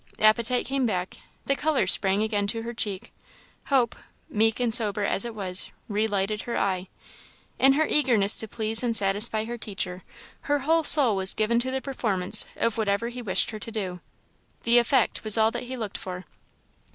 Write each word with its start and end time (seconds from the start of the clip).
Appetite 0.17 0.65
came 0.65 0.87
back; 0.87 1.17
the 1.45 1.55
colour 1.55 1.85
sprang 1.85 2.23
again 2.23 2.47
to 2.47 2.63
her 2.63 2.73
cheek; 2.73 3.13
hope 3.65 3.95
meek 4.29 4.59
and 4.59 4.73
sober 4.73 5.03
as 5.03 5.25
it 5.25 5.35
was 5.35 5.69
re 5.87 6.07
lighted 6.07 6.41
her 6.41 6.57
eye. 6.57 6.87
In 7.59 7.73
her 7.73 7.85
eagerness 7.85 8.35
to 8.37 8.47
please 8.47 8.81
and 8.81 8.97
satisfy 8.97 9.45
her 9.45 9.59
teacher, 9.59 10.01
her 10.49 10.57
whole 10.65 10.83
soul 10.83 11.15
was 11.15 11.35
given 11.35 11.59
to 11.59 11.69
the 11.69 11.81
performance 11.81 12.47
of 12.55 12.79
whatever 12.79 13.09
he 13.09 13.21
wished 13.21 13.51
her 13.51 13.59
to 13.59 13.69
do. 13.71 13.99
The 14.63 14.79
effect 14.79 15.23
was 15.23 15.37
all 15.37 15.51
that 15.51 15.65
he 15.69 15.77
looked 15.77 15.99
for. 15.99 16.25